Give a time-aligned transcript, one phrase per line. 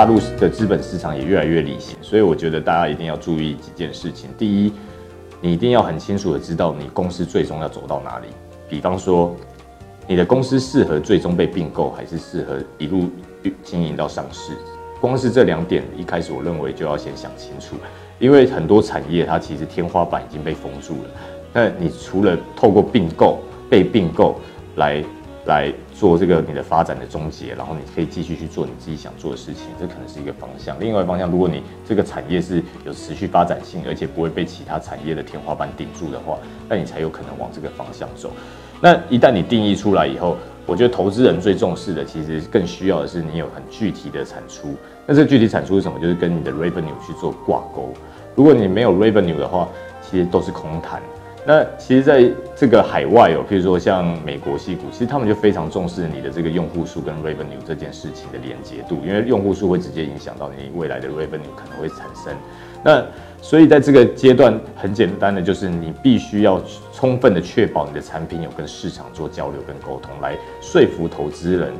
[0.00, 4.30] 大陆的资本市场也越来越理性，所以我觉得大家一定要注意几件事情。
[4.38, 4.72] 第一，
[5.42, 8.28] 你一定要很清楚的知道你公司最终要走到哪里。
[8.66, 9.36] 比方说，
[10.06, 13.10] 你的公司适合最终被并购，还是适合一路
[13.62, 14.52] 经营到上市？
[15.02, 17.76] 光是这两点，一开始我认为就要先想清楚，
[18.18, 21.10] 因为很多产业它其实天花板已经被封住了。
[21.52, 24.40] 那你除了透过并购、被并购
[24.76, 25.04] 来
[25.46, 30.78] 来做这个你的发展的终结，然后你可以继续去做你自己想做的事情，这可能是一个方向。
[30.78, 38.30] 另外一方向，如果你这个产业是有持续发展性，而且不会被其他产业的天花板顶住的话，那你才有可能往这个方向走。
[38.82, 44.74] 那一旦你定义出来以后，我觉得投资人最重视的，其实更需要的是你有很具体的产出。
[45.06, 45.98] 那这具体产出是什么？
[45.98, 47.92] 就是跟你的 revenue 去做挂钩。
[48.34, 49.68] 如果你没有 revenue 的话，
[50.02, 51.02] 其实都是空谈。
[51.46, 62.32] 那其实，在这个海外哦，譬如说像美国、西股，其实他们就非常重视你的这个用户数跟 revenue 这件事情的连接度，因为用户数会直接影响到你未来的 revenue 可能会产生。
[62.84, 63.02] 那
[63.40, 71.72] 所以在这个阶段，很简单的就是你必须要充分的确保你的产品有跟市场做交流跟沟通，来说服投资人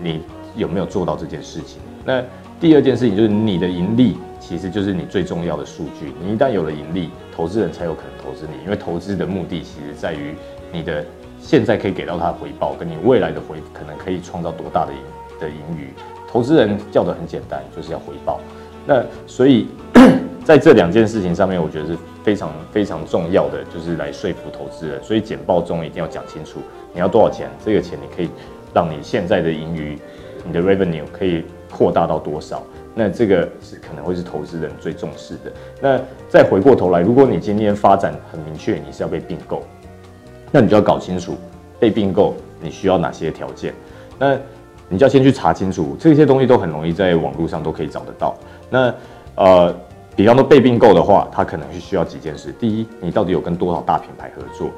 [0.00, 0.22] 你
[0.56, 1.80] 有没有做到这件事情。
[2.04, 2.22] 那
[2.60, 4.16] 第二件事情就是你的盈利。
[4.50, 6.12] 其实就是你最重要的数据。
[6.20, 8.64] 你一旦有了盈利，投资人才有可能投资你。
[8.64, 10.34] 因为投资的目的其实在于
[10.72, 11.06] 你的
[11.40, 14.98] 现在可以给到他回报，跟你未来的回可能可以创造多大的盈
[15.38, 15.90] 的盈余。
[16.28, 18.40] 投资人叫的很简单，就是要回报。
[18.84, 19.68] 那所以
[20.44, 25.00] 在这两件事情上面，我觉得是非常非常重要的，就是来说服投资人。
[25.00, 26.58] 所以简报中一定要讲清楚
[26.92, 28.28] 你要多少钱，这个钱你可以
[28.74, 29.96] 让你现在的盈余，
[30.44, 32.64] 你的 revenue 可以扩大到多少。
[32.92, 35.52] 那这个是可能会是投资人最重视的。
[35.80, 39.62] 那再回过头来，如果你今天发展很明确，你是要被并购，
[40.50, 41.36] 那你就要搞清楚
[41.78, 43.72] 被并购你需要哪些条件。
[44.18, 44.36] 那
[44.88, 48.36] 你就要先去查清楚，这些东西都很容易在网络上都可以找得到。
[48.68, 48.92] 那
[49.36, 49.74] 呃，
[50.16, 52.52] 比方说被并购的话，它可能是需要几件事。
[52.58, 54.68] 第一，你到底有跟多少大品牌合作？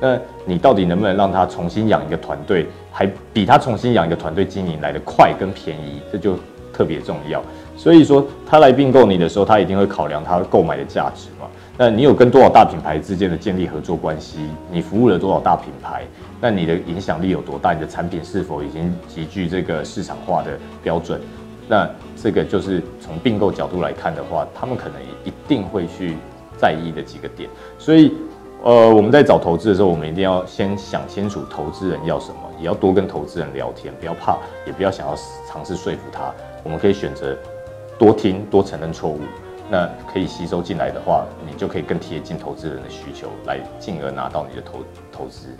[0.00, 6.00] 那你到底能不能让他重新养一个团队，还比他重新养一个团队经营来的快跟便宜？
[6.12, 6.36] 这就。
[6.78, 7.42] 特别重要，
[7.76, 11.48] 所以说他来并购你的时候，他一定会考量他购买的价值嘛。
[11.76, 14.38] 那你有跟多少大品牌之间的建立合作关系？
[14.70, 16.04] 你服务了多少大品牌？
[16.40, 17.74] 那你的影响力有多大？
[17.74, 21.20] 你的产品是否已经极具这个市场化的标准？
[21.66, 26.14] 那这个就是从并购角度来看的话，他们可能一定会去
[26.56, 27.50] 在意的几个点。
[27.76, 28.12] 所以，
[28.64, 34.36] 呃，我们在找投资的时候，我们一定要先想清楚投资人要什么，也要多跟投资人聊天，不要怕，
[34.66, 35.14] 也不要想要
[35.46, 36.32] 尝试说服他。
[36.64, 37.36] 我们可以选择
[37.98, 39.20] 多听、多承认错误，
[39.70, 44.78] 那可以吸收进来的话，你就可以更贴近投资人的需求，来进而拿到你的投
[45.12, 45.56] 投资。